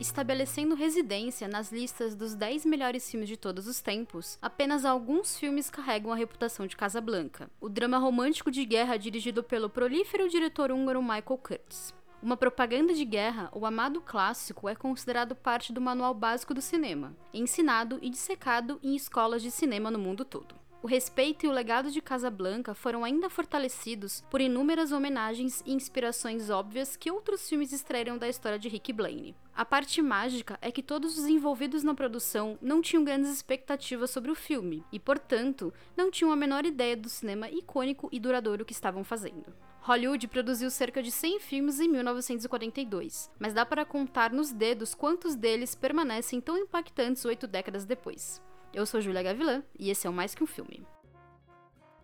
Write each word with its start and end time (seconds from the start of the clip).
estabelecendo 0.00 0.74
residência 0.74 1.48
nas 1.48 1.72
listas 1.72 2.14
dos 2.14 2.34
10 2.34 2.64
melhores 2.64 3.10
filmes 3.10 3.28
de 3.28 3.36
todos 3.36 3.66
os 3.66 3.80
tempos, 3.80 4.38
apenas 4.40 4.84
alguns 4.84 5.36
filmes 5.36 5.68
carregam 5.68 6.12
a 6.12 6.16
reputação 6.16 6.66
de 6.66 6.76
Casablanca. 6.76 7.50
O 7.60 7.68
drama 7.68 7.98
romântico 7.98 8.50
de 8.50 8.64
guerra 8.64 8.96
dirigido 8.96 9.42
pelo 9.42 9.68
prolífero 9.68 10.28
diretor 10.28 10.70
húngaro 10.70 11.02
Michael 11.02 11.38
Curtis. 11.42 11.94
Uma 12.20 12.36
propaganda 12.36 12.92
de 12.92 13.04
guerra, 13.04 13.48
o 13.52 13.64
amado 13.64 14.00
clássico 14.00 14.68
é 14.68 14.74
considerado 14.74 15.36
parte 15.36 15.72
do 15.72 15.80
manual 15.80 16.12
básico 16.12 16.52
do 16.52 16.60
cinema, 16.60 17.16
ensinado 17.32 17.98
e 18.02 18.10
dissecado 18.10 18.80
em 18.82 18.96
escolas 18.96 19.40
de 19.40 19.52
cinema 19.52 19.88
no 19.90 20.00
mundo 20.00 20.24
todo. 20.24 20.57
O 20.80 20.86
respeito 20.86 21.44
e 21.44 21.48
o 21.48 21.52
legado 21.52 21.90
de 21.90 22.00
Casablanca 22.00 22.72
foram 22.72 23.04
ainda 23.04 23.28
fortalecidos 23.28 24.22
por 24.30 24.40
inúmeras 24.40 24.92
homenagens 24.92 25.60
e 25.66 25.72
inspirações 25.72 26.50
óbvias 26.50 26.96
que 26.96 27.10
outros 27.10 27.48
filmes 27.48 27.72
extraíram 27.72 28.16
da 28.16 28.28
história 28.28 28.60
de 28.60 28.68
Rick 28.68 28.92
Blaine. 28.92 29.34
A 29.56 29.64
parte 29.64 30.00
mágica 30.00 30.56
é 30.62 30.70
que 30.70 30.80
todos 30.80 31.18
os 31.18 31.26
envolvidos 31.26 31.82
na 31.82 31.94
produção 31.94 32.56
não 32.62 32.80
tinham 32.80 33.02
grandes 33.02 33.28
expectativas 33.28 34.10
sobre 34.10 34.30
o 34.30 34.36
filme 34.36 34.84
e, 34.92 35.00
portanto, 35.00 35.74
não 35.96 36.12
tinham 36.12 36.30
a 36.30 36.36
menor 36.36 36.64
ideia 36.64 36.96
do 36.96 37.08
cinema 37.08 37.50
icônico 37.50 38.08
e 38.12 38.20
duradouro 38.20 38.64
que 38.64 38.72
estavam 38.72 39.02
fazendo. 39.02 39.52
Hollywood 39.80 40.28
produziu 40.28 40.70
cerca 40.70 41.02
de 41.02 41.10
100 41.10 41.40
filmes 41.40 41.80
em 41.80 41.88
1942, 41.88 43.28
mas 43.36 43.52
dá 43.52 43.66
para 43.66 43.84
contar 43.84 44.32
nos 44.32 44.52
dedos 44.52 44.94
quantos 44.94 45.34
deles 45.34 45.74
permanecem 45.74 46.40
tão 46.40 46.56
impactantes 46.56 47.24
oito 47.24 47.48
décadas 47.48 47.84
depois. 47.84 48.40
Eu 48.72 48.84
sou 48.84 49.00
Julia 49.00 49.22
Gavilan 49.22 49.62
e 49.78 49.90
esse 49.90 50.06
é 50.06 50.10
o 50.10 50.12
Mais 50.12 50.34
Que 50.34 50.44
Um 50.44 50.46
Filme. 50.46 50.86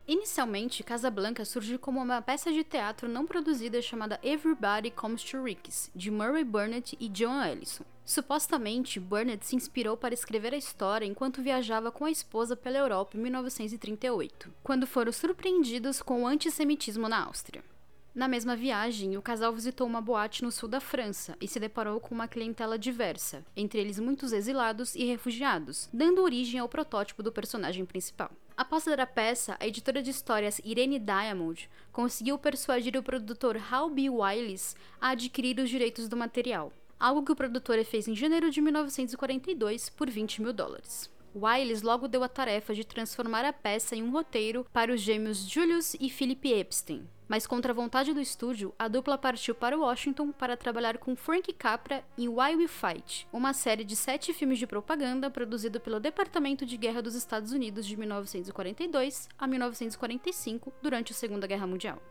Inicialmente, 0.07 0.83
Casablanca 0.83 1.45
surgiu 1.47 1.79
como 1.79 2.01
uma 2.01 2.21
peça 2.21 2.53
de 2.53 2.63
teatro 2.63 3.09
não 3.09 3.25
produzida 3.25 3.81
chamada 3.81 4.21
Everybody 4.23 4.91
Comes 4.91 5.25
to 5.25 5.43
Rick's, 5.43 5.91
de 5.95 6.11
Murray 6.11 6.45
Burnett 6.45 6.95
e 7.01 7.09
John 7.09 7.43
Ellison. 7.43 7.85
Supostamente, 8.05 9.01
Burnett 9.01 9.47
se 9.47 9.57
inspirou 9.57 9.97
para 9.97 10.13
escrever 10.13 10.53
a 10.53 10.59
história 10.59 11.07
enquanto 11.07 11.41
viajava 11.41 11.91
com 11.91 12.05
a 12.05 12.11
esposa 12.11 12.55
pela 12.55 12.77
Europa 12.77 13.17
em 13.17 13.21
1938, 13.21 14.53
quando 14.63 14.87
foram 14.87 15.11
surpreendidos 15.11 16.03
com 16.03 16.23
o 16.23 16.27
antissemitismo 16.27 17.09
na 17.09 17.25
Áustria. 17.25 17.65
Na 18.15 18.29
mesma 18.29 18.55
viagem, 18.55 19.17
o 19.17 19.23
casal 19.23 19.53
visitou 19.53 19.89
uma 19.89 20.01
boate 20.01 20.45
no 20.45 20.53
sul 20.53 20.69
da 20.69 20.79
França 20.79 21.37
e 21.41 21.49
se 21.49 21.59
deparou 21.59 21.99
com 21.99 22.15
uma 22.15 22.29
clientela 22.29 22.79
diversa, 22.79 23.45
entre 23.57 23.81
eles 23.81 23.99
muitos 23.99 24.33
exilados 24.33 24.95
e 24.95 25.05
refugiados, 25.05 25.89
dando 25.93 26.23
origem 26.23 26.61
ao 26.61 26.69
protótipo 26.69 27.25
do 27.25 27.33
personagem 27.33 27.85
principal. 27.85 28.31
Após 28.57 28.87
ler 28.87 29.01
a 29.01 29.07
peça, 29.07 29.57
a 29.59 29.67
editora 29.67 30.01
de 30.01 30.11
histórias 30.11 30.61
Irene 30.65 31.01
Diamond 31.01 31.69
conseguiu 31.91 32.39
persuadir 32.39 32.97
o 32.97 33.03
produtor 33.03 33.61
Hal 33.69 33.91
B. 33.91 34.09
Wiles 34.09 34.77
a 35.01 35.09
adquirir 35.09 35.59
os 35.59 35.69
direitos 35.69 36.09
do 36.09 36.17
material, 36.17 36.73
algo 37.01 37.25
que 37.25 37.33
o 37.33 37.37
produtor 37.37 37.85
fez 37.85 38.07
em 38.07 38.15
janeiro 38.15 38.49
de 38.49 38.61
1942 38.61 39.89
por 39.89 40.09
20 40.09 40.41
mil 40.41 40.53
dólares. 40.53 41.11
Wiles 41.35 41.83
logo 41.83 42.07
deu 42.07 42.23
a 42.23 42.29
tarefa 42.29 42.73
de 42.73 42.85
transformar 42.85 43.45
a 43.45 43.53
peça 43.53 43.97
em 43.97 44.05
um 44.05 44.13
roteiro 44.13 44.65
para 44.73 44.95
os 44.95 45.01
gêmeos 45.01 45.39
Julius 45.39 45.95
e 45.95 46.09
Philip 46.09 46.53
Epstein, 46.53 47.09
mas 47.29 47.47
contra 47.47 47.73
a 47.73 47.75
vontade 47.75 48.13
do 48.13 48.21
estúdio, 48.21 48.75
a 48.79 48.89
dupla 48.89 49.17
partiu 49.17 49.55
para 49.55 49.79
Washington 49.79 50.31
para 50.31 50.57
trabalhar 50.57 50.99
com 50.99 51.17
Frank 51.17 51.53
Capra 51.55 52.05
em 52.19 52.29
Why 52.29 52.57
We 52.57 52.69
Fight, 52.69 53.27
uma 53.33 53.53
série 53.53 53.85
de 53.85 53.97
sete 53.97 54.33
filmes 54.33 54.59
de 54.59 54.67
propaganda 54.67 55.31
produzido 55.31 55.81
pelo 55.81 56.01
Departamento 56.01 56.67
de 56.67 56.77
Guerra 56.77 57.03
dos 57.03 57.15
Estados 57.15 57.53
Unidos 57.53 57.87
de 57.87 57.97
1942 57.97 59.29
a 59.39 59.47
1945, 59.47 60.73
durante 60.83 61.13
a 61.13 61.15
Segunda 61.15 61.47
Guerra 61.47 61.67
Mundial. 61.67 62.03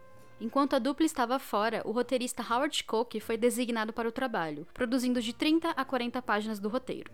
Enquanto 0.41 0.75
a 0.75 0.79
dupla 0.79 1.05
estava 1.05 1.39
fora, 1.39 1.81
o 1.85 1.91
roteirista 1.91 2.43
Howard 2.43 2.83
Koch 2.83 3.19
foi 3.19 3.37
designado 3.37 3.93
para 3.93 4.09
o 4.09 4.11
trabalho, 4.11 4.67
produzindo 4.73 5.21
de 5.21 5.33
30 5.33 5.69
a 5.69 5.85
40 5.85 6.21
páginas 6.21 6.59
do 6.59 6.67
roteiro. 6.67 7.11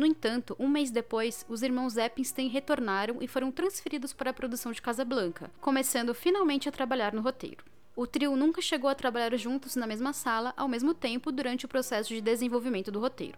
No 0.00 0.06
entanto, 0.06 0.56
um 0.58 0.66
mês 0.66 0.90
depois, 0.90 1.44
os 1.46 1.60
irmãos 1.60 1.98
Epstein 1.98 2.48
retornaram 2.48 3.18
e 3.20 3.28
foram 3.28 3.52
transferidos 3.52 4.14
para 4.14 4.30
a 4.30 4.32
produção 4.32 4.72
de 4.72 4.80
Casablanca, 4.80 5.50
começando 5.60 6.14
finalmente 6.14 6.66
a 6.66 6.72
trabalhar 6.72 7.12
no 7.12 7.20
roteiro. 7.20 7.62
O 7.94 8.06
trio 8.06 8.34
nunca 8.34 8.62
chegou 8.62 8.88
a 8.88 8.94
trabalhar 8.94 9.36
juntos 9.36 9.76
na 9.76 9.86
mesma 9.86 10.14
sala 10.14 10.54
ao 10.56 10.66
mesmo 10.66 10.94
tempo 10.94 11.30
durante 11.30 11.66
o 11.66 11.68
processo 11.68 12.08
de 12.08 12.22
desenvolvimento 12.22 12.90
do 12.90 12.98
roteiro. 12.98 13.36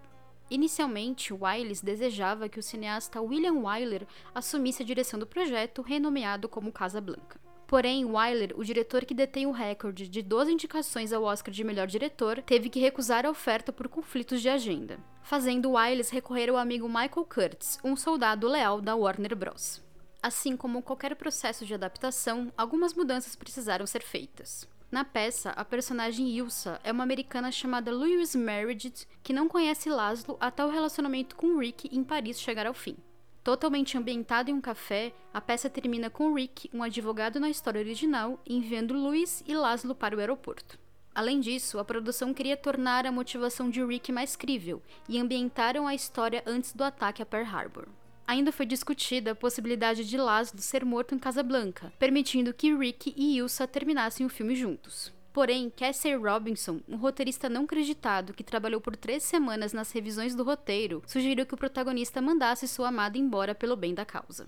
Inicialmente, 0.49 1.35
Wiles 1.35 1.81
desejava 1.81 2.49
que 2.49 2.61
o 2.61 2.63
cineasta 2.63 3.21
William 3.21 3.55
Wyler 3.55 4.07
assumisse 4.33 4.85
a 4.85 4.87
direção 4.87 5.19
do 5.19 5.27
projeto, 5.27 5.83
renomeado 5.83 6.49
como 6.49 6.71
Casablanca. 6.71 7.41
Porém, 7.67 8.05
Wyler, 8.05 8.55
o 8.55 8.63
diretor 8.63 9.05
que 9.05 9.15
detém 9.15 9.47
o 9.47 9.51
recorde 9.51 10.07
de 10.07 10.23
12 10.23 10.53
indicações 10.53 11.13
ao 11.13 11.25
Oscar 11.25 11.53
de 11.53 11.65
melhor 11.65 11.89
diretor, 11.89 12.41
teve 12.41 12.71
que 12.71 12.79
recusar 12.79 13.27
a 13.27 13.31
oferta 13.31 13.73
por 13.73 13.89
conflitos 13.89 14.41
de 14.41 14.49
agenda, 14.49 15.01
fazendo 15.23 15.73
Wiles 15.73 16.11
recorrer 16.11 16.51
ao 16.51 16.57
amigo 16.57 16.89
Michael 16.89 17.27
Curtis, 17.27 17.79
um 17.83 17.97
soldado 17.97 18.49
leal 18.49 18.81
da 18.81 18.95
Warner 18.95 19.35
Bros. 19.37 19.81
Assim 20.23 20.57
como 20.57 20.83
qualquer 20.83 21.17
processo 21.17 21.67
de 21.67 21.75
adaptação, 21.75 22.53
algumas 22.57 22.95
mudanças 22.95 23.35
precisaram 23.35 23.87
ser 23.87 24.03
feitas. 24.03 24.69
Na 24.91 25.05
peça, 25.05 25.51
a 25.53 25.65
personagem 25.65 26.29
Ilsa 26.29 26.79
é 26.85 26.93
uma 26.93 27.03
americana 27.03 27.51
chamada 27.51 27.91
Louise 27.91 28.37
Meredith 28.37 29.07
que 29.23 29.33
não 29.33 29.49
conhece 29.49 29.89
Laszlo 29.89 30.37
até 30.39 30.65
o 30.65 30.69
relacionamento 30.69 31.35
com 31.35 31.57
Rick 31.57 31.89
em 31.91 32.05
Paris 32.05 32.39
chegar 32.39 32.67
ao 32.67 32.75
fim. 32.75 32.97
Totalmente 33.43 33.99
ambientada 33.99 34.51
em 34.51 34.55
um 34.55 34.61
café, 34.61 35.13
a 35.33 35.41
peça 35.41 35.69
termina 35.69 36.09
com 36.09 36.35
Rick, 36.35 36.71
um 36.73 36.83
advogado 36.83 37.41
na 37.41 37.51
história 37.51 37.81
original, 37.81 38.39
enviando 38.47 38.95
Louis 38.95 39.43
e 39.47 39.55
Laszlo 39.55 39.95
para 39.95 40.15
o 40.15 40.21
aeroporto. 40.21 40.79
Além 41.15 41.41
disso, 41.41 41.79
a 41.79 41.85
produção 41.85 42.33
queria 42.33 42.57
tornar 42.57 43.07
a 43.07 43.13
motivação 43.13 43.69
de 43.69 43.85
Rick 43.85 44.11
mais 44.11 44.35
crível 44.35 44.83
e 45.09 45.19
ambientaram 45.19 45.87
a 45.87 45.95
história 45.95 46.43
antes 46.47 46.73
do 46.73 46.83
ataque 46.83 47.23
a 47.23 47.27
Pearl 47.27 47.47
Harbor. 47.47 47.87
Ainda 48.27 48.51
foi 48.51 48.65
discutida 48.65 49.33
a 49.33 49.35
possibilidade 49.35 50.09
de 50.09 50.17
Laszlo 50.17 50.61
ser 50.61 50.85
morto 50.85 51.15
em 51.15 51.19
Casablanca, 51.19 51.93
permitindo 51.99 52.55
que 52.55 52.75
Rick 52.75 53.13
e 53.15 53.37
Ilsa 53.37 53.67
terminassem 53.67 54.25
o 54.25 54.31
filme 54.31 54.57
juntos. 54.57 55.13
Porém, 55.33 55.71
Cassie 55.71 56.15
Robinson, 56.15 56.81
um 56.89 56.97
roteirista 56.97 57.49
não 57.49 57.67
creditado 57.67 58.33
que 58.33 58.45
trabalhou 58.45 58.81
por 58.81 58.97
três 58.97 59.23
semanas 59.23 59.73
nas 59.73 59.91
revisões 59.91 60.35
do 60.35 60.45
roteiro, 60.45 61.03
sugeriu 61.07 61.45
que 61.45 61.55
o 61.55 61.59
protagonista 61.59 62.21
mandasse 62.21 62.69
sua 62.69 62.89
amada 62.89 63.19
embora 63.19 63.55
pelo 63.55 63.77
bem 63.77 63.95
da 63.95 64.05
causa. 64.05 64.47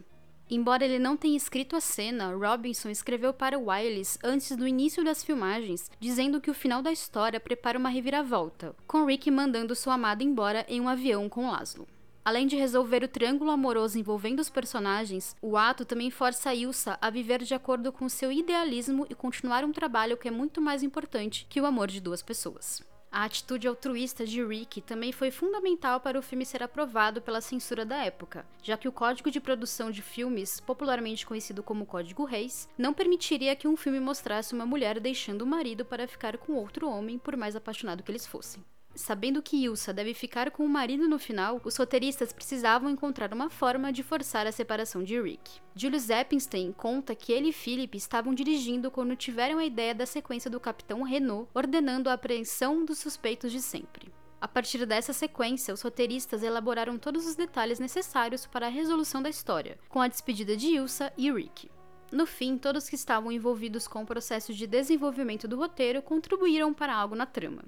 Embora 0.54 0.84
ele 0.84 1.00
não 1.00 1.16
tenha 1.16 1.36
escrito 1.36 1.74
a 1.74 1.80
cena, 1.80 2.32
Robinson 2.32 2.88
escreveu 2.88 3.34
para 3.34 3.58
Wiles 3.58 4.16
antes 4.22 4.56
do 4.56 4.68
início 4.68 5.02
das 5.02 5.24
filmagens, 5.24 5.90
dizendo 5.98 6.40
que 6.40 6.48
o 6.48 6.54
final 6.54 6.80
da 6.80 6.92
história 6.92 7.40
prepara 7.40 7.76
uma 7.76 7.88
reviravolta, 7.88 8.72
com 8.86 9.04
Rick 9.04 9.32
mandando 9.32 9.74
sua 9.74 9.94
amada 9.94 10.22
embora 10.22 10.64
em 10.68 10.80
um 10.80 10.88
avião 10.88 11.28
com 11.28 11.50
Laszlo. 11.50 11.88
Além 12.24 12.46
de 12.46 12.54
resolver 12.54 13.02
o 13.02 13.08
triângulo 13.08 13.50
amoroso 13.50 13.98
envolvendo 13.98 14.38
os 14.38 14.48
personagens, 14.48 15.34
o 15.42 15.56
ato 15.56 15.84
também 15.84 16.08
força 16.08 16.54
Ilsa 16.54 16.96
a 17.02 17.10
viver 17.10 17.42
de 17.42 17.52
acordo 17.52 17.90
com 17.90 18.08
seu 18.08 18.30
idealismo 18.30 19.08
e 19.10 19.14
continuar 19.16 19.64
um 19.64 19.72
trabalho 19.72 20.16
que 20.16 20.28
é 20.28 20.30
muito 20.30 20.60
mais 20.60 20.84
importante 20.84 21.48
que 21.50 21.60
o 21.60 21.66
amor 21.66 21.88
de 21.88 22.00
duas 22.00 22.22
pessoas. 22.22 22.80
A 23.14 23.22
atitude 23.22 23.68
altruísta 23.68 24.26
de 24.26 24.44
Rick 24.44 24.80
também 24.80 25.12
foi 25.12 25.30
fundamental 25.30 26.00
para 26.00 26.18
o 26.18 26.22
filme 26.22 26.44
ser 26.44 26.64
aprovado 26.64 27.22
pela 27.22 27.40
censura 27.40 27.86
da 27.86 28.04
época, 28.04 28.44
já 28.60 28.76
que 28.76 28.88
o 28.88 28.92
código 28.92 29.30
de 29.30 29.40
produção 29.40 29.88
de 29.88 30.02
filmes, 30.02 30.58
popularmente 30.58 31.24
conhecido 31.24 31.62
como 31.62 31.86
Código 31.86 32.24
Reis, 32.24 32.68
não 32.76 32.92
permitiria 32.92 33.54
que 33.54 33.68
um 33.68 33.76
filme 33.76 34.00
mostrasse 34.00 34.52
uma 34.52 34.66
mulher 34.66 34.98
deixando 34.98 35.42
o 35.42 35.46
marido 35.46 35.84
para 35.84 36.08
ficar 36.08 36.36
com 36.38 36.54
outro 36.54 36.88
homem, 36.88 37.16
por 37.16 37.36
mais 37.36 37.54
apaixonado 37.54 38.02
que 38.02 38.10
eles 38.10 38.26
fossem. 38.26 38.64
Sabendo 38.94 39.42
que 39.42 39.56
Ilsa 39.56 39.92
deve 39.92 40.14
ficar 40.14 40.52
com 40.52 40.64
o 40.64 40.68
marido 40.68 41.08
no 41.08 41.18
final, 41.18 41.60
os 41.64 41.76
roteiristas 41.76 42.32
precisavam 42.32 42.88
encontrar 42.88 43.34
uma 43.34 43.50
forma 43.50 43.92
de 43.92 44.04
forçar 44.04 44.46
a 44.46 44.52
separação 44.52 45.02
de 45.02 45.20
Rick. 45.20 45.60
Julius 45.74 46.08
Epstein 46.10 46.70
conta 46.72 47.14
que 47.14 47.32
ele 47.32 47.48
e 47.48 47.52
Philip 47.52 47.96
estavam 47.96 48.32
dirigindo 48.32 48.92
quando 48.92 49.16
tiveram 49.16 49.58
a 49.58 49.64
ideia 49.64 49.92
da 49.92 50.06
sequência 50.06 50.48
do 50.48 50.60
Capitão 50.60 51.02
Renault 51.02 51.50
ordenando 51.52 52.08
a 52.08 52.12
apreensão 52.12 52.84
dos 52.84 52.98
suspeitos 52.98 53.50
de 53.50 53.60
sempre. 53.60 54.12
A 54.40 54.46
partir 54.46 54.86
dessa 54.86 55.12
sequência, 55.12 55.74
os 55.74 55.82
roteiristas 55.82 56.42
elaboraram 56.42 56.96
todos 56.96 57.26
os 57.26 57.34
detalhes 57.34 57.80
necessários 57.80 58.46
para 58.46 58.66
a 58.66 58.70
resolução 58.70 59.20
da 59.20 59.30
história, 59.30 59.76
com 59.88 60.00
a 60.00 60.06
despedida 60.06 60.56
de 60.56 60.68
Ilsa 60.68 61.12
e 61.16 61.32
Rick. 61.32 61.68
No 62.12 62.26
fim, 62.26 62.56
todos 62.56 62.88
que 62.88 62.94
estavam 62.94 63.32
envolvidos 63.32 63.88
com 63.88 64.02
o 64.02 64.06
processo 64.06 64.54
de 64.54 64.68
desenvolvimento 64.68 65.48
do 65.48 65.56
roteiro 65.56 66.00
contribuíram 66.00 66.72
para 66.72 66.94
algo 66.94 67.16
na 67.16 67.26
trama. 67.26 67.64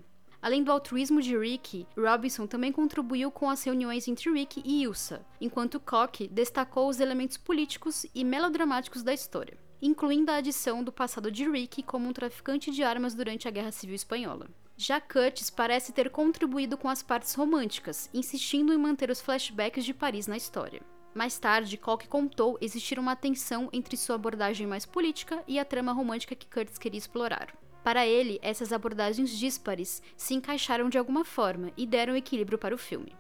Além 0.47 0.63
do 0.63 0.71
altruísmo 0.71 1.21
de 1.21 1.37
Rick, 1.37 1.89
Robinson 1.99 2.47
também 2.47 2.71
contribuiu 2.71 3.33
com 3.33 3.51
as 3.51 3.65
reuniões 3.65 4.07
entre 4.07 4.31
Rick 4.31 4.63
e 4.65 4.85
Ilsa, 4.85 5.27
enquanto 5.41 5.81
Koch 5.81 6.29
destacou 6.29 6.89
os 6.89 7.01
elementos 7.01 7.37
políticos 7.37 8.07
e 8.15 8.23
melodramáticos 8.23 9.03
da 9.03 9.13
história, 9.13 9.59
incluindo 9.83 10.31
a 10.31 10.37
adição 10.37 10.85
do 10.85 10.93
passado 10.93 11.33
de 11.33 11.51
Rick 11.51 11.83
como 11.83 12.09
um 12.09 12.13
traficante 12.13 12.71
de 12.71 12.85
armas 12.85 13.13
durante 13.13 13.49
a 13.49 13.51
Guerra 13.51 13.73
Civil 13.73 13.97
Espanhola. 13.97 14.49
Já 14.77 15.01
Curtis 15.01 15.51
parece 15.51 15.93
ter 15.93 16.11
contribuído 16.11 16.79
com 16.79 16.89
as 16.89 17.03
partes 17.03 17.35
românticas, 17.35 18.09
insistindo 18.15 18.73
em 18.73 18.79
manter 18.79 19.11
os 19.11 19.21
flashbacks 19.21 19.85
de 19.85 19.93
Paris 19.93 20.29
na 20.29 20.37
história. 20.37 20.81
Mais 21.13 21.41
tarde, 21.41 21.77
Koch 21.77 22.07
contou 22.07 22.57
existir 22.61 23.01
uma 23.01 23.17
tensão 23.17 23.69
entre 23.73 23.97
sua 23.97 24.15
abordagem 24.15 24.65
mais 24.65 24.87
política 24.87 25.43
e 25.49 25.59
a 25.59 25.65
trama 25.65 25.93
romântica 25.93 26.37
que 26.37 26.47
Curtis 26.47 26.79
queria 26.79 26.99
explorar. 26.99 27.53
Para 27.87 28.05
ele, 28.05 28.41
essas 28.43 28.73
abordagens 28.73 29.31
díspares 29.31 30.03
se 30.17 30.35
encaixaram 30.35 30.89
de 30.89 30.99
alguma 30.99 31.25
forma 31.25 31.71
e 31.77 31.87
deram 31.87 32.17
equilíbrio 32.17 32.59
para 32.59 32.75
o 32.75 32.79
filme. 32.79 33.15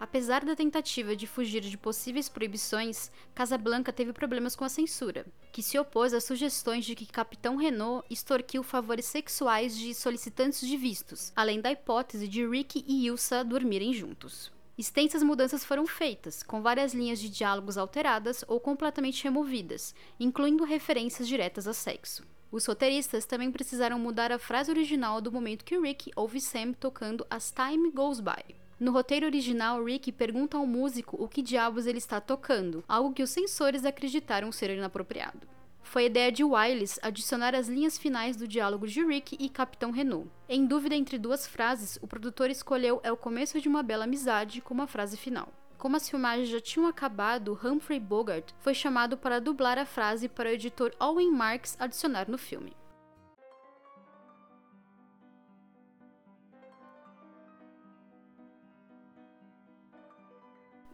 Apesar 0.00 0.42
da 0.42 0.56
tentativa 0.56 1.14
de 1.14 1.26
fugir 1.26 1.60
de 1.60 1.76
possíveis 1.76 2.26
proibições, 2.26 3.12
Casablanca 3.34 3.92
teve 3.92 4.14
problemas 4.14 4.56
com 4.56 4.64
a 4.64 4.70
censura, 4.70 5.26
que 5.52 5.62
se 5.62 5.78
opôs 5.78 6.14
às 6.14 6.24
sugestões 6.24 6.86
de 6.86 6.94
que 6.94 7.04
Capitão 7.04 7.56
Renault 7.56 8.06
extorquiu 8.08 8.62
favores 8.62 9.04
sexuais 9.04 9.76
de 9.76 9.92
solicitantes 9.92 10.66
de 10.66 10.78
vistos, 10.78 11.30
além 11.36 11.60
da 11.60 11.70
hipótese 11.70 12.26
de 12.26 12.48
Rick 12.48 12.82
e 12.88 13.04
Ilsa 13.08 13.44
dormirem 13.44 13.92
juntos. 13.92 14.50
Extensas 14.78 15.22
mudanças 15.22 15.62
foram 15.62 15.86
feitas, 15.86 16.42
com 16.42 16.62
várias 16.62 16.94
linhas 16.94 17.20
de 17.20 17.28
diálogos 17.28 17.76
alteradas 17.76 18.42
ou 18.48 18.58
completamente 18.60 19.22
removidas, 19.24 19.94
incluindo 20.18 20.64
referências 20.64 21.28
diretas 21.28 21.68
a 21.68 21.74
sexo. 21.74 22.24
Os 22.50 22.64
roteiristas 22.64 23.26
também 23.26 23.50
precisaram 23.50 23.98
mudar 23.98 24.30
a 24.30 24.38
frase 24.38 24.70
original 24.70 25.20
do 25.20 25.32
momento 25.32 25.64
que 25.64 25.78
Rick 25.78 26.10
ouve 26.14 26.40
Sam 26.40 26.72
tocando 26.72 27.26
As 27.28 27.52
Time 27.52 27.90
Goes 27.90 28.20
By. 28.20 28.54
No 28.78 28.92
roteiro 28.92 29.26
original, 29.26 29.82
Rick 29.82 30.12
pergunta 30.12 30.56
ao 30.56 30.66
músico 30.66 31.16
o 31.22 31.26
que 31.26 31.42
diabos 31.42 31.86
ele 31.86 31.98
está 31.98 32.20
tocando, 32.20 32.84
algo 32.86 33.12
que 33.12 33.22
os 33.22 33.30
censores 33.30 33.84
acreditaram 33.84 34.52
ser 34.52 34.70
inapropriado. 34.70 35.48
Foi 35.82 36.02
a 36.02 36.06
ideia 36.06 36.32
de 36.32 36.44
Wiles 36.44 36.98
adicionar 37.02 37.54
as 37.54 37.68
linhas 37.68 37.96
finais 37.96 38.36
do 38.36 38.46
diálogo 38.46 38.86
de 38.86 39.04
Rick 39.04 39.36
e 39.40 39.48
Capitão 39.48 39.90
Renault. 39.90 40.28
Em 40.48 40.66
dúvida 40.66 40.94
entre 40.94 41.16
duas 41.16 41.46
frases, 41.46 41.98
o 42.02 42.06
produtor 42.06 42.50
escolheu 42.50 43.00
É 43.02 43.10
o 43.10 43.16
começo 43.16 43.60
de 43.60 43.68
uma 43.68 43.82
bela 43.82 44.04
amizade 44.04 44.60
como 44.60 44.82
a 44.82 44.86
frase 44.86 45.16
final. 45.16 45.48
Como 45.78 45.96
as 45.96 46.08
filmagens 46.08 46.48
já 46.48 46.60
tinham 46.60 46.88
acabado, 46.88 47.58
Humphrey 47.62 48.00
Bogart 48.00 48.50
foi 48.60 48.74
chamado 48.74 49.16
para 49.16 49.40
dublar 49.40 49.78
a 49.78 49.84
frase 49.84 50.28
para 50.28 50.48
o 50.48 50.52
editor 50.52 50.92
Owen 50.98 51.30
Marks 51.30 51.76
adicionar 51.78 52.28
no 52.28 52.38
filme. 52.38 52.74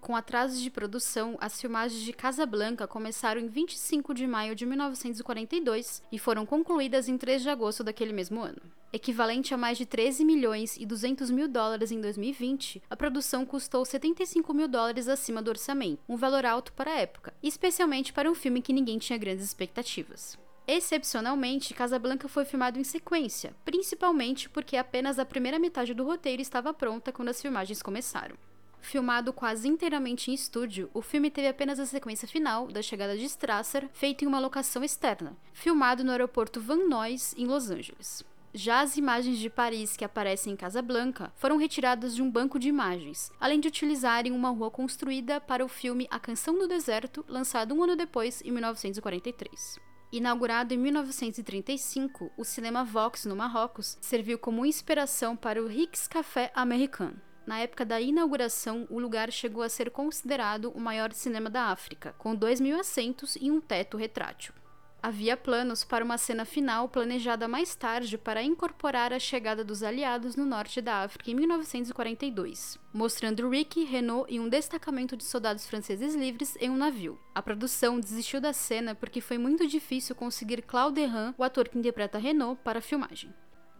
Com 0.03 0.17
atrasos 0.17 0.61
de 0.61 0.69
produção, 0.69 1.39
as 1.41 1.61
filmagens 1.61 2.03
de 2.03 2.13
Casablanca 2.13 2.89
começaram 2.89 3.41
em 3.41 3.47
25 3.47 4.13
de 4.13 4.27
maio 4.27 4.53
de 4.53 4.67
1942 4.67 6.03
e 6.11 6.19
foram 6.19 6.45
concluídas 6.45 7.09
em 7.09 7.17
3 7.17 7.41
de 7.41 7.49
agosto 7.49 7.85
daquele 7.85 8.13
mesmo 8.13 8.43
ano. 8.43 8.61
Equivalente 8.93 9.55
a 9.55 9.57
mais 9.57 9.79
de 9.79 9.87
13 9.87 10.25
milhões 10.25 10.77
e 10.77 10.85
200 10.85 11.31
mil 11.31 11.47
dólares 11.47 11.93
em 11.93 12.01
2020, 12.01 12.83
a 12.91 12.97
produção 12.97 13.47
custou 13.47 13.85
75 13.85 14.53
mil 14.53 14.67
dólares 14.67 15.07
acima 15.07 15.41
do 15.41 15.51
orçamento, 15.51 16.03
um 16.09 16.17
valor 16.17 16.45
alto 16.45 16.73
para 16.73 16.91
a 16.91 16.99
época, 16.99 17.33
especialmente 17.41 18.13
para 18.13 18.29
um 18.29 18.35
filme 18.35 18.61
que 18.61 18.73
ninguém 18.73 18.99
tinha 18.99 19.17
grandes 19.17 19.45
expectativas. 19.45 20.37
Excepcionalmente, 20.67 21.75
Casablanca 21.75 22.27
foi 22.27 22.45
filmado 22.45 22.77
em 22.77 22.85
sequência, 22.85 23.55
principalmente 23.65 24.51
porque 24.51 24.77
apenas 24.77 25.21
a 25.21 25.25
primeira 25.25 25.61
metade 25.61 25.95
do 25.95 26.05
roteiro 26.05 26.43
estava 26.43 26.75
pronta 26.75 27.13
quando 27.13 27.29
as 27.29 27.41
filmagens 27.41 27.81
começaram. 27.81 28.35
Filmado 28.83 29.33
quase 29.33 29.69
inteiramente 29.69 30.31
em 30.31 30.35
estúdio, 30.35 30.91
o 30.93 31.01
filme 31.01 31.31
teve 31.31 31.47
apenas 31.47 31.79
a 31.79 31.87
sequência 31.87 32.27
final 32.27 32.67
da 32.67 32.83
chegada 32.83 33.17
de 33.17 33.25
Strasser, 33.25 33.89
feita 33.93 34.25
em 34.25 34.29
uma 34.29 34.41
locação 34.41 34.83
externa, 34.83 35.37
filmado 35.53 36.03
no 36.03 36.11
aeroporto 36.11 36.61
Van 36.61 36.89
Nuys, 36.89 37.33
em 37.39 37.47
Los 37.47 37.71
Angeles. 37.71 38.25
Já 38.53 38.81
as 38.81 38.99
imagens 38.99 39.39
de 39.39 39.49
Paris 39.49 39.97
que 39.97 40.05
aparecem 40.05 40.53
em 40.53 40.57
Casablanca 40.57 41.33
foram 41.37 41.57
retiradas 41.57 42.15
de 42.15 42.21
um 42.21 42.31
banco 42.31 42.59
de 42.59 42.69
imagens, 42.69 43.31
além 43.41 43.61
de 43.61 43.69
utilizarem 43.69 44.33
uma 44.33 44.51
rua 44.51 44.71
construída 44.71 45.41
para 45.41 45.65
o 45.65 45.69
filme 45.69 46.07
A 46.11 46.19
Canção 46.19 46.59
do 46.59 46.69
Deserto, 46.69 47.25
lançado 47.29 47.75
um 47.75 47.83
ano 47.83 47.97
depois, 47.97 48.43
em 48.43 48.51
1943. 48.51 49.79
Inaugurado 50.11 50.75
em 50.75 50.77
1935, 50.77 52.31
o 52.37 52.45
cinema 52.45 52.85
Vox 52.85 53.25
no 53.25 53.37
Marrocos 53.37 53.97
serviu 54.01 54.39
como 54.39 54.67
inspiração 54.67 55.35
para 55.35 55.63
o 55.63 55.67
Rix 55.67 56.07
Café 56.07 56.53
American, 56.55 57.13
na 57.53 57.59
época 57.59 57.85
da 57.85 58.01
inauguração, 58.01 58.87
o 58.89 58.99
lugar 58.99 59.31
chegou 59.31 59.63
a 59.63 59.69
ser 59.69 59.91
considerado 59.91 60.71
o 60.71 60.81
maior 60.81 61.13
cinema 61.13 61.51
da 61.51 61.65
África, 61.65 62.15
com 62.17 62.35
2 62.35 62.63
mil 62.63 62.81
assentos 62.81 63.37
e 63.39 63.51
um 63.51 63.61
teto 63.61 63.99
retrátil. 63.99 64.55
Havia 65.03 65.37
planos 65.37 65.85
para 65.85 66.03
uma 66.03 66.17
cena 66.17 66.47
final 66.47 66.89
planejada 66.89 67.47
mais 67.47 67.75
tarde 67.75 68.17
para 68.17 68.43
incorporar 68.43 69.13
a 69.13 69.19
chegada 69.19 69.63
dos 69.63 69.83
aliados 69.83 70.35
no 70.35 70.47
norte 70.47 70.81
da 70.81 71.03
África 71.03 71.31
em 71.31 71.35
1942, 71.35 72.79
mostrando 72.91 73.51
Rick, 73.51 73.85
Renault 73.85 74.33
e 74.33 74.41
um 74.41 74.49
destacamento 74.49 75.15
de 75.15 75.25
soldados 75.25 75.67
franceses 75.67 76.15
livres 76.15 76.57
em 76.59 76.71
um 76.71 76.77
navio. 76.79 77.21
A 77.35 77.43
produção 77.43 78.01
desistiu 78.01 78.41
da 78.41 78.55
cena 78.55 78.95
porque 78.95 79.21
foi 79.21 79.37
muito 79.37 79.67
difícil 79.67 80.17
conseguir 80.17 80.63
Claude 80.63 81.03
Derrin, 81.03 81.35
o 81.37 81.45
ator 81.45 81.69
que 81.69 81.79
interpreta 81.79 82.17
Renault, 82.17 82.59
para 82.65 82.79
a 82.79 82.83
filmagem. 82.83 83.31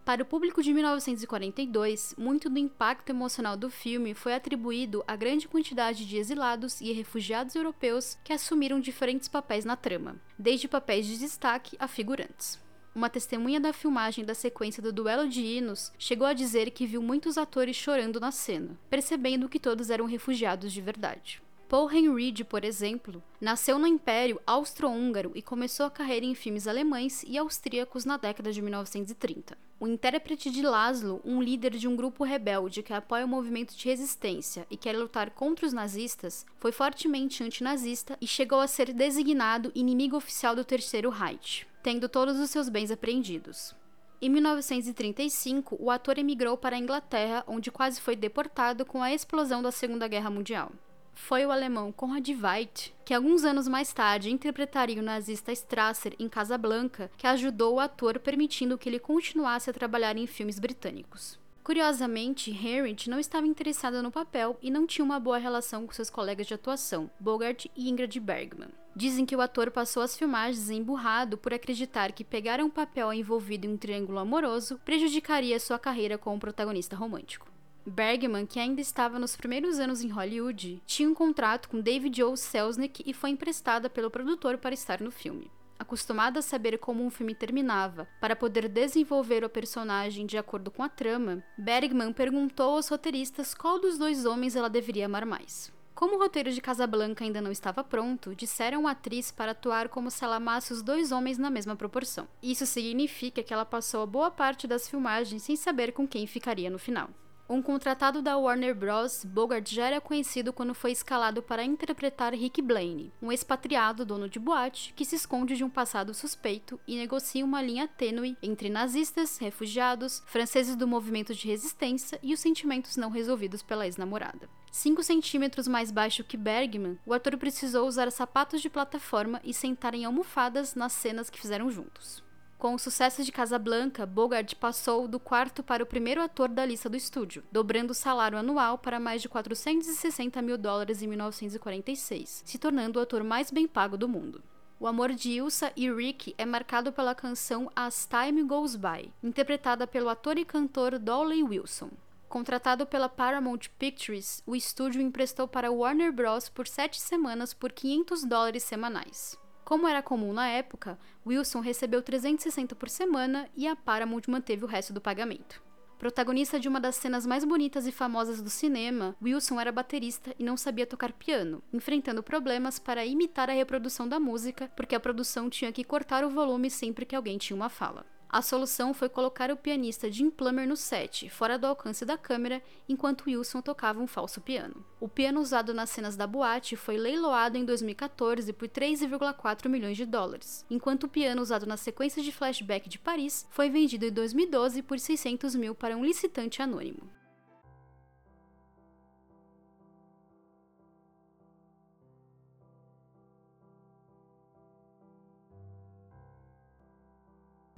Para 0.05 0.21
o 0.21 0.25
público 0.25 0.61
de 0.61 0.73
1942, 0.73 2.13
muito 2.17 2.49
do 2.49 2.59
impacto 2.59 3.09
emocional 3.09 3.55
do 3.55 3.69
filme 3.69 4.13
foi 4.13 4.33
atribuído 4.33 5.01
à 5.07 5.15
grande 5.15 5.47
quantidade 5.47 6.05
de 6.05 6.17
exilados 6.17 6.81
e 6.81 6.91
refugiados 6.91 7.55
europeus 7.55 8.17
que 8.21 8.33
assumiram 8.33 8.81
diferentes 8.81 9.29
papéis 9.29 9.63
na 9.63 9.77
trama, 9.77 10.17
desde 10.37 10.67
papéis 10.67 11.07
de 11.07 11.17
destaque 11.17 11.77
a 11.79 11.87
figurantes. 11.87 12.59
Uma 12.93 13.09
testemunha 13.09 13.61
da 13.61 13.71
filmagem 13.71 14.25
da 14.25 14.35
sequência 14.35 14.83
do 14.83 14.91
duelo 14.91 15.27
de 15.29 15.41
hinos 15.41 15.93
chegou 15.97 16.27
a 16.27 16.33
dizer 16.33 16.69
que 16.71 16.85
viu 16.85 17.01
muitos 17.01 17.37
atores 17.37 17.77
chorando 17.77 18.19
na 18.19 18.31
cena, 18.31 18.77
percebendo 18.89 19.47
que 19.47 19.57
todos 19.57 19.89
eram 19.89 20.05
refugiados 20.05 20.73
de 20.73 20.81
verdade. 20.81 21.41
Paul 21.73 21.91
Henreid, 21.91 22.43
por 22.43 22.63
exemplo, 22.63 23.23
nasceu 23.41 23.79
no 23.79 23.87
Império 23.87 24.39
Austro-Húngaro 24.45 25.31
e 25.33 25.41
começou 25.41 25.87
a 25.87 25.89
carreira 25.89 26.23
em 26.23 26.35
filmes 26.35 26.67
alemães 26.67 27.25
e 27.27 27.35
austríacos 27.35 28.05
na 28.05 28.15
década 28.15 28.53
de 28.53 28.61
1930. 28.61 29.57
O 29.79 29.87
intérprete 29.87 30.51
de 30.51 30.61
Laszlo, 30.61 31.19
um 31.25 31.41
líder 31.41 31.71
de 31.71 31.87
um 31.87 31.95
grupo 31.95 32.23
rebelde 32.23 32.83
que 32.83 32.93
apoia 32.93 33.25
o 33.25 33.27
movimento 33.27 33.75
de 33.75 33.89
resistência 33.89 34.67
e 34.69 34.77
quer 34.77 34.95
lutar 34.95 35.31
contra 35.31 35.65
os 35.65 35.73
nazistas, 35.73 36.45
foi 36.59 36.71
fortemente 36.71 37.43
antinazista 37.43 38.19
e 38.21 38.27
chegou 38.27 38.59
a 38.59 38.67
ser 38.67 38.93
designado 38.93 39.71
inimigo 39.73 40.15
oficial 40.15 40.55
do 40.55 40.63
Terceiro 40.63 41.09
Reich, 41.09 41.65
tendo 41.81 42.07
todos 42.07 42.39
os 42.39 42.51
seus 42.51 42.69
bens 42.69 42.91
apreendidos. 42.91 43.75
Em 44.21 44.29
1935, 44.29 45.75
o 45.79 45.89
ator 45.89 46.19
emigrou 46.19 46.55
para 46.55 46.75
a 46.75 46.79
Inglaterra, 46.79 47.43
onde 47.47 47.71
quase 47.71 47.99
foi 47.99 48.15
deportado 48.15 48.85
com 48.85 49.01
a 49.01 49.11
explosão 49.11 49.63
da 49.63 49.71
Segunda 49.71 50.07
Guerra 50.07 50.29
Mundial 50.29 50.71
foi 51.13 51.45
o 51.45 51.51
alemão 51.51 51.91
Konrad 51.91 52.27
Veidt, 52.27 52.93
que 53.05 53.13
alguns 53.13 53.43
anos 53.43 53.67
mais 53.67 53.93
tarde 53.93 54.31
interpretaria 54.31 54.99
o 54.99 55.05
nazista 55.05 55.51
Strasser 55.51 56.15
em 56.19 56.27
Casablanca, 56.27 57.09
que 57.17 57.27
ajudou 57.27 57.75
o 57.75 57.79
ator 57.79 58.19
permitindo 58.19 58.77
que 58.77 58.89
ele 58.89 58.99
continuasse 58.99 59.69
a 59.69 59.73
trabalhar 59.73 60.17
em 60.17 60.27
filmes 60.27 60.59
britânicos. 60.59 61.39
Curiosamente, 61.63 62.51
Harriet 62.51 63.09
não 63.09 63.19
estava 63.19 63.47
interessada 63.47 64.01
no 64.01 64.11
papel 64.11 64.57
e 64.61 64.69
não 64.69 64.85
tinha 64.85 65.05
uma 65.05 65.19
boa 65.19 65.37
relação 65.37 65.87
com 65.87 65.93
seus 65.93 66.09
colegas 66.09 66.45
de 66.45 66.53
atuação, 66.53 67.09
Bogart 67.17 67.67
e 67.73 67.89
Ingrid 67.89 68.19
Bergman. 68.19 68.67
Dizem 68.93 69.25
que 69.25 69.35
o 69.35 69.41
ator 69.41 69.71
passou 69.71 70.03
as 70.03 70.17
filmagens 70.17 70.69
emburrado 70.69 71.37
por 71.37 71.53
acreditar 71.53 72.11
que 72.11 72.23
pegar 72.23 72.59
um 72.59 72.69
papel 72.69 73.13
envolvido 73.13 73.65
em 73.65 73.71
um 73.71 73.77
triângulo 73.77 74.19
amoroso 74.19 74.77
prejudicaria 74.83 75.59
sua 75.59 75.79
carreira 75.79 76.17
como 76.17 76.39
protagonista 76.39 76.97
romântico. 76.97 77.52
Bergman, 77.85 78.45
que 78.45 78.59
ainda 78.59 78.81
estava 78.81 79.19
nos 79.19 79.35
primeiros 79.35 79.79
anos 79.79 80.01
em 80.01 80.09
Hollywood, 80.09 80.81
tinha 80.85 81.09
um 81.09 81.13
contrato 81.13 81.69
com 81.69 81.81
David 81.81 82.23
O. 82.23 82.35
Selznick 82.35 83.03
e 83.05 83.13
foi 83.13 83.31
emprestada 83.31 83.89
pelo 83.89 84.09
produtor 84.09 84.57
para 84.57 84.73
estar 84.73 85.01
no 85.01 85.11
filme. 85.11 85.51
Acostumada 85.77 86.39
a 86.39 86.41
saber 86.41 86.77
como 86.77 87.03
um 87.03 87.09
filme 87.09 87.35
terminava, 87.35 88.07
para 88.21 88.35
poder 88.35 88.69
desenvolver 88.69 89.43
o 89.43 89.49
personagem 89.49 90.25
de 90.25 90.37
acordo 90.37 90.71
com 90.71 90.81
a 90.81 90.87
trama, 90.87 91.43
Bergman 91.57 92.13
perguntou 92.13 92.75
aos 92.75 92.87
roteiristas 92.87 93.53
qual 93.53 93.79
dos 93.79 93.97
dois 93.97 94.25
homens 94.25 94.55
ela 94.55 94.69
deveria 94.69 95.07
amar 95.07 95.25
mais. 95.25 95.71
Como 95.93 96.15
o 96.15 96.19
roteiro 96.19 96.51
de 96.51 96.59
Casablanca 96.59 97.23
ainda 97.23 97.41
não 97.41 97.51
estava 97.51 97.83
pronto, 97.83 98.33
disseram 98.35 98.87
à 98.87 98.91
atriz 98.91 99.31
para 99.31 99.51
atuar 99.51 99.89
como 99.89 100.09
se 100.09 100.23
ela 100.23 100.37
amasse 100.37 100.73
os 100.73 100.81
dois 100.81 101.11
homens 101.11 101.37
na 101.37 101.49
mesma 101.49 101.75
proporção. 101.75 102.27
Isso 102.41 102.65
significa 102.65 103.43
que 103.43 103.53
ela 103.53 103.65
passou 103.65 104.01
a 104.01 104.07
boa 104.07 104.31
parte 104.31 104.65
das 104.65 104.87
filmagens 104.87 105.43
sem 105.43 105.55
saber 105.55 105.91
com 105.91 106.07
quem 106.07 106.25
ficaria 106.25 106.69
no 106.69 106.79
final. 106.79 107.09
Um 107.47 107.61
contratado 107.61 108.21
da 108.21 108.37
Warner 108.37 108.73
Bros., 108.73 109.25
Bogart 109.25 109.69
já 109.69 109.87
era 109.87 109.99
conhecido 109.99 110.53
quando 110.53 110.73
foi 110.73 110.93
escalado 110.93 111.43
para 111.43 111.63
interpretar 111.63 112.33
Rick 112.33 112.61
Blaine, 112.61 113.11
um 113.21 113.33
expatriado 113.33 114.05
dono 114.05 114.29
de 114.29 114.39
boate 114.39 114.93
que 114.95 115.03
se 115.03 115.17
esconde 115.17 115.57
de 115.57 115.63
um 115.63 115.69
passado 115.69 116.13
suspeito 116.13 116.79
e 116.87 116.95
negocia 116.95 117.43
uma 117.43 117.61
linha 117.61 117.85
tênue 117.85 118.37
entre 118.41 118.69
nazistas, 118.69 119.37
refugiados, 119.37 120.23
franceses 120.25 120.77
do 120.77 120.87
movimento 120.87 121.35
de 121.35 121.47
resistência 121.47 122.17
e 122.23 122.33
os 122.33 122.39
sentimentos 122.39 122.95
não 122.95 123.09
resolvidos 123.09 123.61
pela 123.61 123.85
ex-namorada. 123.85 124.49
5 124.71 125.03
centímetros 125.03 125.67
mais 125.67 125.91
baixo 125.91 126.23
que 126.23 126.37
Bergman, 126.37 126.97
o 127.05 127.13
ator 127.13 127.37
precisou 127.37 127.87
usar 127.87 128.09
sapatos 128.09 128.61
de 128.61 128.69
plataforma 128.69 129.39
e 129.43 129.53
sentar 129.53 129.93
em 129.93 130.05
almofadas 130.05 130.75
nas 130.75 130.93
cenas 130.93 131.29
que 131.29 131.39
fizeram 131.39 131.69
juntos. 131.69 132.22
Com 132.63 132.75
o 132.75 132.79
sucesso 132.79 133.25
de 133.25 133.29
Casablanca, 133.29 134.05
Bogart 134.05 134.55
passou 134.55 135.05
do 135.05 135.19
quarto 135.19 135.61
para 135.61 135.83
o 135.83 135.85
primeiro 135.85 136.21
ator 136.21 136.47
da 136.47 136.65
lista 136.65 136.87
do 136.87 136.95
estúdio, 136.95 137.43
dobrando 137.51 137.91
o 137.91 137.93
salário 137.93 138.37
anual 138.37 138.77
para 138.77 139.01
mais 139.01 139.21
de 139.21 139.27
460 139.27 140.41
mil 140.41 140.57
dólares 140.57 141.01
em 141.01 141.07
1946, 141.07 142.41
se 142.45 142.57
tornando 142.57 142.99
o 142.99 143.01
ator 143.01 143.21
mais 143.21 143.51
bem 143.51 143.67
pago 143.67 143.97
do 143.97 144.07
mundo. 144.07 144.41
O 144.79 144.87
amor 144.87 145.11
de 145.11 145.31
Ilsa 145.31 145.73
e 145.75 145.91
Rick 145.91 146.33
é 146.37 146.45
marcado 146.45 146.93
pela 146.93 147.13
canção 147.13 147.69
As 147.75 148.07
Time 148.07 148.41
Goes 148.43 148.77
By, 148.77 149.11
interpretada 149.21 149.85
pelo 149.85 150.07
ator 150.07 150.37
e 150.37 150.45
cantor 150.45 150.97
Dolly 150.97 151.43
Wilson. 151.43 151.89
Contratado 152.29 152.85
pela 152.85 153.09
Paramount 153.09 153.67
Pictures, 153.77 154.41
o 154.45 154.55
estúdio 154.55 155.01
emprestou 155.01 155.49
para 155.49 155.69
Warner 155.69 156.13
Bros. 156.13 156.47
por 156.47 156.65
sete 156.65 157.01
semanas 157.01 157.53
por 157.53 157.73
500 157.73 158.23
dólares 158.23 158.63
semanais. 158.63 159.42
Como 159.63 159.87
era 159.87 160.03
comum 160.03 160.33
na 160.33 160.47
época, 160.47 160.99
Wilson 161.25 161.61
recebeu 161.61 162.01
360 162.01 162.75
por 162.75 162.89
semana 162.89 163.49
e 163.55 163.67
a 163.67 163.75
Paramount 163.75 164.23
manteve 164.27 164.65
o 164.65 164.67
resto 164.67 164.91
do 164.91 164.99
pagamento. 164.99 165.63
Protagonista 165.97 166.59
de 166.59 166.67
uma 166.67 166.81
das 166.81 166.97
cenas 166.97 167.25
mais 167.25 167.45
bonitas 167.45 167.87
e 167.87 167.91
famosas 167.91 168.41
do 168.41 168.49
cinema, 168.49 169.15
Wilson 169.23 169.61
era 169.61 169.71
baterista 169.71 170.35
e 170.37 170.43
não 170.43 170.57
sabia 170.57 170.85
tocar 170.85 171.13
piano, 171.13 171.63
enfrentando 171.71 172.21
problemas 172.21 172.77
para 172.77 173.05
imitar 173.05 173.49
a 173.49 173.53
reprodução 173.53 174.05
da 174.05 174.19
música, 174.19 174.69
porque 174.75 174.95
a 174.95 174.99
produção 174.99 175.49
tinha 175.49 175.71
que 175.71 175.83
cortar 175.83 176.25
o 176.25 176.29
volume 176.29 176.69
sempre 176.69 177.05
que 177.05 177.15
alguém 177.15 177.37
tinha 177.37 177.55
uma 177.55 177.69
fala. 177.69 178.05
A 178.33 178.41
solução 178.41 178.95
foi 178.95 179.09
colocar 179.09 179.51
o 179.51 179.55
pianista 179.55 180.11
Jim 180.11 180.31
Plummer 180.31 180.67
no 180.67 180.75
set, 180.75 181.29
fora 181.29 181.55
do 181.55 181.67
alcance 181.67 182.03
da 182.03 182.17
câmera, 182.17 182.63
enquanto 182.89 183.25
Wilson 183.27 183.61
tocava 183.61 184.01
um 184.01 184.07
falso 184.07 184.41
piano. 184.41 184.83
O 184.99 185.07
piano 185.07 185.39
usado 185.39 185.71
nas 185.71 185.91
cenas 185.91 186.15
da 186.15 186.25
boate 186.25 186.75
foi 186.75 186.97
leiloado 186.97 187.59
em 187.59 187.63
2014 187.63 188.51
por 188.51 188.67
3,4 188.67 189.69
milhões 189.69 189.95
de 189.95 190.07
dólares, 190.07 190.65
enquanto 190.67 191.03
o 191.03 191.09
piano 191.09 191.43
usado 191.43 191.67
na 191.67 191.77
sequência 191.77 192.23
de 192.23 192.31
flashback 192.31 192.89
de 192.89 192.97
Paris 192.97 193.45
foi 193.51 193.69
vendido 193.69 194.07
em 194.07 194.11
2012 194.11 194.81
por 194.81 194.97
600 194.97 195.53
mil 195.53 195.75
para 195.75 195.95
um 195.95 196.03
licitante 196.03 196.59
anônimo. 196.59 197.22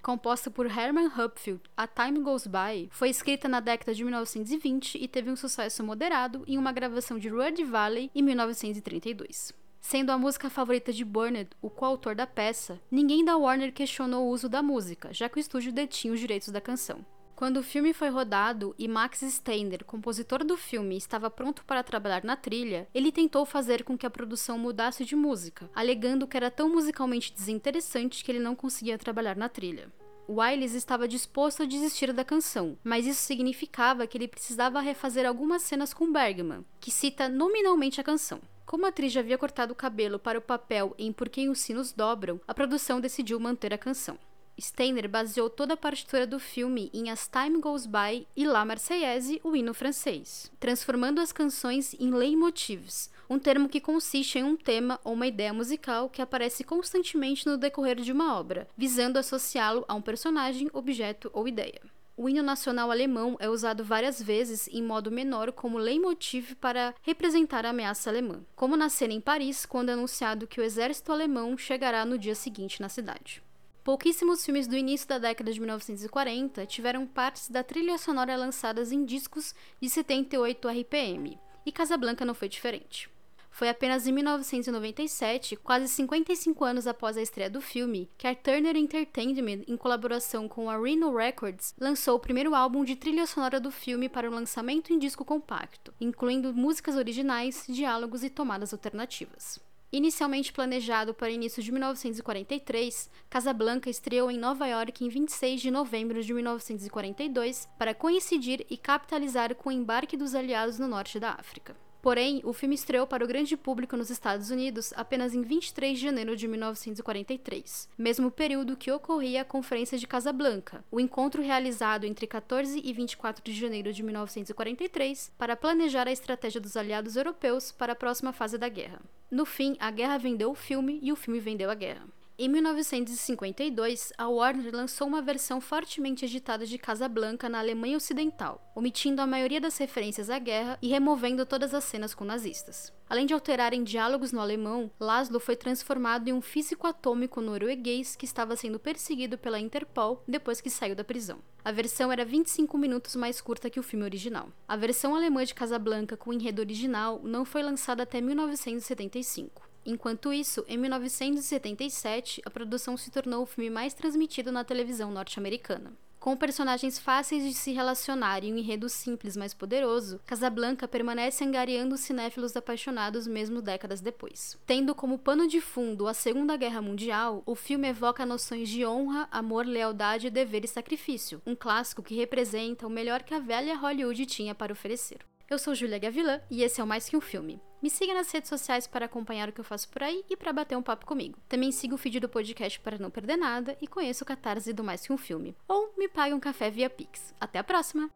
Composta 0.06 0.52
por 0.52 0.68
Herman 0.68 1.08
Hupfield, 1.08 1.64
A 1.76 1.88
Time 1.88 2.20
Goes 2.20 2.46
By, 2.46 2.90
foi 2.92 3.10
escrita 3.10 3.50
na 3.50 3.60
década 3.60 3.92
de 3.92 4.04
1920 4.04 5.00
e 5.02 5.08
teve 5.08 5.32
um 5.32 5.36
sucesso 5.36 5.84
moderado 5.84 6.44
em 6.46 6.60
uma 6.60 6.72
gravação 6.72 7.18
de 7.18 7.28
Rudy 7.28 7.64
Valley 7.64 8.12
em 8.14 8.22
1932. 8.22 9.52
Sendo 9.82 10.12
a 10.12 10.18
música 10.18 10.48
favorita 10.48 10.94
de 10.94 11.04
Burnett 11.04 11.50
o 11.60 11.72
coautor 11.72 12.14
da 12.14 12.28
peça, 12.28 12.80
ninguém 12.92 13.26
da 13.26 13.36
Warner 13.36 13.74
questionou 13.74 14.28
o 14.28 14.30
uso 14.30 14.48
da 14.48 14.62
música, 14.62 15.12
já 15.12 15.28
que 15.28 15.38
o 15.38 15.40
estúdio 15.40 15.74
detinha 15.74 16.14
os 16.14 16.20
direitos 16.20 16.50
da 16.50 16.62
canção. 16.62 17.04
Quando 17.36 17.58
o 17.58 17.64
filme 17.64 17.92
foi 17.92 18.08
rodado 18.08 18.74
e 18.80 18.88
Max 18.88 19.20
Steiner, 19.20 19.84
compositor 19.84 20.42
do 20.46 20.56
filme, 20.56 20.96
estava 20.96 21.30
pronto 21.30 21.66
para 21.66 21.84
trabalhar 21.84 22.24
na 22.24 22.38
trilha, 22.38 22.88
ele 22.94 23.12
tentou 23.12 23.46
fazer 23.46 23.84
com 23.84 23.98
que 23.98 24.06
a 24.06 24.10
produção 24.10 24.58
mudasse 24.58 25.04
de 25.04 25.18
música, 25.18 25.70
alegando 25.76 26.28
que 26.28 26.38
era 26.38 26.50
tão 26.50 26.70
musicalmente 26.70 27.34
desinteressante 27.34 28.24
que 28.24 28.32
ele 28.32 28.40
não 28.40 28.56
conseguia 28.56 28.98
trabalhar 28.98 29.36
na 29.36 29.50
trilha. 29.50 29.92
Wiles 30.30 30.74
estava 30.74 31.10
disposto 31.10 31.62
a 31.62 31.66
desistir 31.66 32.14
da 32.14 32.24
canção, 32.24 32.78
mas 32.82 33.06
isso 33.06 33.22
significava 33.22 34.08
que 34.08 34.18
ele 34.18 34.30
precisava 34.30 34.80
refazer 34.80 35.28
algumas 35.28 35.62
cenas 35.62 35.94
com 35.94 36.12
Bergman, 36.12 36.66
que 36.80 36.90
cita 36.90 37.28
nominalmente 37.28 38.00
a 38.00 38.04
canção. 38.04 38.40
Como 38.66 38.86
a 38.86 38.90
atriz 38.90 39.12
já 39.12 39.20
havia 39.20 39.38
cortado 39.38 39.74
o 39.74 39.76
cabelo 39.76 40.18
para 40.18 40.40
o 40.40 40.42
papel 40.42 40.96
em 40.98 41.12
Por 41.12 41.28
Quem 41.28 41.50
os 41.50 41.60
Sinos 41.60 41.92
Dobram, 41.92 42.40
a 42.48 42.54
produção 42.54 43.02
decidiu 43.02 43.40
manter 43.42 43.74
a 43.74 43.78
canção. 43.78 44.18
Steiner 44.60 45.10
baseou 45.10 45.50
toda 45.50 45.74
a 45.74 45.78
partitura 45.78 46.26
do 46.26 46.40
filme 46.40 46.90
em 46.94 47.10
As 47.10 47.28
Time 47.28 47.60
Goes 47.60 47.86
By 47.86 48.26
e 48.36 48.46
La 48.46 48.64
Marseillaise, 48.64 49.42
o 49.44 49.56
hino 49.56 49.74
francês, 49.74 50.52
transformando 50.60 51.20
as 51.20 51.32
canções 51.32 51.94
em 52.00 52.12
leitmotivs, 52.12 53.10
um 53.30 53.38
termo 53.38 53.68
que 53.68 53.82
consiste 53.82 54.40
em 54.40 54.44
um 54.44 54.56
tema 54.56 55.00
ou 55.04 55.14
uma 55.14 55.28
ideia 55.28 55.54
musical 55.54 56.10
que 56.10 56.22
aparece 56.22 56.64
constantemente 56.64 57.46
no 57.46 57.58
decorrer 57.58 57.98
de 57.98 58.12
uma 58.12 58.38
obra, 58.40 58.68
visando 58.78 59.20
associá-lo 59.20 59.84
a 59.88 59.94
um 59.94 60.02
personagem, 60.02 60.70
objeto 60.72 61.30
ou 61.34 61.48
ideia. 61.48 61.82
O 62.18 62.30
hino 62.30 62.42
nacional 62.42 62.92
alemão 62.92 63.36
é 63.42 63.50
usado 63.50 63.84
várias 63.84 64.22
vezes 64.22 64.70
em 64.70 64.82
modo 64.82 65.12
menor 65.12 65.52
como 65.52 65.78
leitmotiv 65.78 66.56
para 66.56 66.96
representar 67.02 67.66
a 67.66 67.72
ameaça 67.72 68.10
alemã, 68.10 68.42
como 68.56 68.78
na 68.78 68.88
cena 68.88 69.12
em 69.12 69.20
Paris, 69.20 69.66
quando 69.66 69.90
é 69.90 69.94
anunciado 69.94 70.48
que 70.48 70.62
o 70.62 70.64
exército 70.64 71.12
alemão 71.12 71.58
chegará 71.58 72.06
no 72.06 72.18
dia 72.18 72.34
seguinte 72.34 72.82
na 72.82 72.88
cidade. 72.88 73.44
Pouquíssimos 73.86 74.44
filmes 74.44 74.66
do 74.66 74.76
início 74.76 75.08
da 75.08 75.20
década 75.20 75.54
de 75.54 75.60
1940 75.60 76.66
tiveram 76.66 77.06
partes 77.06 77.50
da 77.50 77.62
trilha 77.64 78.00
sonora 78.00 78.36
lançadas 78.36 78.92
em 78.92 79.06
discos 79.06 79.54
de 79.80 79.88
78 79.88 80.68
RPM, 80.68 81.38
e 81.64 81.72
Casablanca 81.72 82.26
não 82.26 82.34
foi 82.34 82.50
diferente. 82.50 83.08
Foi 83.52 83.70
apenas 83.70 84.08
em 84.08 84.12
1997, 84.12 85.56
quase 85.58 85.88
55 85.88 86.66
anos 86.66 86.88
após 86.88 87.16
a 87.16 87.22
estreia 87.22 87.48
do 87.48 87.62
filme, 87.62 88.10
que 88.18 88.26
a 88.26 88.34
Turner 88.34 88.76
Entertainment, 88.76 89.62
em 89.68 89.78
colaboração 89.78 90.50
com 90.50 90.68
a 90.68 90.78
Rhino 90.78 91.16
Records, 91.16 91.76
lançou 91.80 92.16
o 92.16 92.20
primeiro 92.20 92.56
álbum 92.56 92.84
de 92.84 92.96
trilha 92.96 93.28
sonora 93.28 93.60
do 93.60 93.70
filme 93.70 94.10
para 94.10 94.28
o 94.28 94.34
lançamento 94.34 94.92
em 94.92 94.98
disco 94.98 95.24
compacto, 95.24 95.94
incluindo 96.02 96.52
músicas 96.56 96.96
originais, 96.96 97.66
diálogos 97.70 98.24
e 98.24 98.32
tomadas 98.32 98.74
alternativas. 98.74 99.64
Inicialmente 99.96 100.52
planejado 100.52 101.14
para 101.14 101.32
início 101.32 101.64
de 101.64 101.72
1943, 101.72 103.10
Casablanca 103.30 103.90
estreou 103.90 104.30
em 104.30 104.38
Nova 104.38 104.68
York 104.68 105.06
em 105.06 105.08
26 105.08 105.62
de 105.62 105.72
novembro 105.72 106.22
de 106.22 106.34
1942 106.34 107.70
para 107.80 107.96
coincidir 107.96 108.66
e 108.70 108.76
capitalizar 108.76 109.56
com 109.56 109.70
o 109.70 109.72
embarque 109.72 110.18
dos 110.18 110.36
aliados 110.36 110.78
no 110.78 110.86
norte 110.90 111.18
da 111.18 111.32
África. 111.32 111.85
Porém, 112.06 112.40
o 112.44 112.54
filme 112.54 112.76
estreou 112.76 113.08
para 113.08 113.26
o 113.26 113.28
grande 113.28 113.58
público 113.58 113.98
nos 113.98 114.12
Estados 114.12 114.52
Unidos 114.52 114.94
apenas 114.96 115.34
em 115.34 115.42
23 115.42 115.98
de 115.98 116.06
janeiro 116.06 116.38
de 116.38 116.48
1943, 116.48 117.90
mesmo 117.98 118.30
período 118.30 118.78
que 118.78 118.92
ocorria 118.92 119.42
a 119.42 119.44
Conferência 119.44 119.98
de 119.98 120.06
Casablanca, 120.06 120.86
o 120.92 121.00
encontro 121.00 121.42
realizado 121.42 122.06
entre 122.06 122.28
14 122.28 122.80
e 122.80 122.94
24 122.94 123.44
de 123.44 123.60
janeiro 123.60 123.92
de 123.92 124.04
1943 124.04 125.32
para 125.36 125.56
planejar 125.56 126.08
a 126.08 126.12
estratégia 126.12 126.62
dos 126.62 126.78
aliados 126.78 127.16
europeus 127.16 127.72
para 127.72 127.94
a 127.94 127.96
próxima 127.96 128.32
fase 128.32 128.60
da 128.60 128.70
guerra. 128.70 129.02
No 129.32 129.44
fim, 129.44 129.76
a 129.80 129.90
guerra 129.90 130.20
vendeu 130.20 130.52
o 130.52 130.56
filme 130.56 131.00
e 131.02 131.12
o 131.12 131.16
filme 131.16 131.40
vendeu 131.40 131.72
a 131.72 131.74
guerra. 131.74 132.06
Em 132.38 132.50
1952, 132.50 134.12
a 134.18 134.28
Warner 134.28 134.76
lançou 134.76 135.08
uma 135.08 135.22
versão 135.22 135.62
fortemente 135.62 136.26
editada 136.26 136.66
de 136.66 136.78
Casablanca 136.78 137.48
na 137.48 137.60
Alemanha 137.60 137.96
Ocidental, 137.96 138.62
omitindo 138.76 139.22
a 139.22 139.28
maioria 139.28 139.62
das 139.62 139.78
referências 139.78 140.30
à 140.30 140.38
guerra 140.38 140.78
e 140.82 140.90
removendo 140.90 141.46
todas 141.46 141.74
as 141.74 141.86
cenas 141.86 142.14
com 142.14 142.26
nazistas. 142.26 142.92
Além 143.10 143.26
de 143.26 143.34
alterarem 143.34 143.86
diálogos 143.86 144.34
no 144.34 144.42
alemão, 144.42 144.92
Laszlo 145.00 145.40
foi 145.40 145.56
transformado 145.56 146.28
em 146.28 146.34
um 146.34 146.42
físico 146.42 146.86
atômico 146.86 147.40
norueguês 147.40 148.18
que 148.18 148.26
estava 148.26 148.58
sendo 148.58 148.80
perseguido 148.80 149.38
pela 149.38 149.58
Interpol 149.58 150.22
depois 150.28 150.60
que 150.60 150.70
saiu 150.70 150.94
da 150.94 151.06
prisão. 151.06 151.40
A 151.64 151.72
versão 151.72 152.12
era 152.12 152.26
25 152.26 152.78
minutos 152.78 153.16
mais 153.16 153.40
curta 153.40 153.70
que 153.70 153.80
o 153.80 153.84
filme 153.84 154.04
original. 154.04 154.50
A 154.68 154.76
versão 154.76 155.16
alemã 155.16 155.46
de 155.46 155.54
Casablanca 155.54 156.18
com 156.18 156.34
enredo 156.34 156.62
original 156.62 157.22
não 157.24 157.46
foi 157.46 157.64
lançada 157.64 158.04
até 158.04 158.20
1975. 158.20 159.75
Enquanto 159.86 160.34
isso, 160.34 160.66
em 160.68 160.78
1977, 160.78 162.42
a 162.44 162.50
produção 162.50 162.98
se 162.98 163.12
tornou 163.12 163.44
o 163.44 163.46
filme 163.46 163.70
mais 163.70 163.94
transmitido 163.94 164.52
na 164.52 164.64
televisão 164.64 165.12
norte-americana. 165.12 165.94
Com 166.26 166.36
personagens 166.36 166.98
fáceis 166.98 167.44
de 167.44 167.54
se 167.54 167.72
relacionar 167.72 168.44
e 168.44 168.52
um 168.52 168.58
enredo 168.58 168.90
simples, 168.90 169.38
mas 169.38 169.54
poderoso, 169.54 170.20
Casablanca 170.26 170.88
permanece 170.88 171.44
angariando 171.44 171.96
cinéfilos 171.98 172.58
apaixonados 172.58 173.28
mesmo 173.28 173.62
décadas 173.62 174.02
depois. 174.02 174.58
Tendo 174.66 174.96
como 174.96 175.20
pano 175.20 175.48
de 175.48 175.62
fundo 175.62 176.08
a 176.08 176.16
Segunda 176.16 176.58
Guerra 176.58 176.82
Mundial, 176.82 177.44
o 177.46 177.54
filme 177.54 177.90
evoca 177.90 178.26
noções 178.26 178.70
de 178.70 178.84
honra, 178.84 179.28
amor, 179.30 179.68
lealdade, 179.68 180.32
dever 180.32 180.66
e 180.66 180.68
sacrifício, 180.68 181.40
um 181.46 181.56
clássico 181.56 182.02
que 182.02 182.16
representa 182.16 182.88
o 182.88 182.90
melhor 182.90 183.22
que 183.22 183.36
a 183.36 183.40
velha 183.40 183.78
Hollywood 183.78 184.26
tinha 184.26 184.56
para 184.56 184.74
oferecer. 184.74 185.20
Eu 185.48 185.60
sou 185.60 185.76
Julia 185.76 186.00
Gavilã 186.00 186.42
e 186.50 186.64
esse 186.64 186.82
é 186.82 186.84
o 186.84 186.88
Mais 186.88 187.08
Que 187.08 187.16
Um 187.16 187.22
Filme. 187.22 187.62
Me 187.80 187.88
siga 187.88 188.16
nas 188.16 188.32
redes 188.32 188.50
sociais 188.50 188.88
para 188.88 189.06
acompanhar 189.06 189.48
o 189.48 189.52
que 189.52 189.60
eu 189.60 189.66
faço 189.66 189.88
por 189.90 190.02
aí 190.02 190.26
e 190.28 190.36
para 190.36 190.52
bater 190.52 190.76
um 190.76 190.82
papo 190.82 191.06
comigo. 191.06 191.38
Também 191.48 191.72
siga 191.72 191.94
o 191.94 192.00
feed 192.00 192.20
do 192.20 192.28
podcast 192.28 192.80
para 192.80 192.98
não 192.98 193.12
perder 193.12 193.38
nada 193.38 193.78
e 193.80 193.86
conheça 193.86 194.24
o 194.24 194.28
catarse 194.28 194.74
do 194.74 194.84
Mais 194.84 195.06
Que 195.06 195.14
Um 195.14 195.18
Filme. 195.18 195.56
Ou 195.68 195.94
me 195.96 196.08
pague 196.08 196.34
um 196.34 196.40
café 196.40 196.72
via 196.72 196.90
Pix. 196.90 197.36
Até 197.40 197.60
a 197.60 197.64
próxima! 197.64 198.10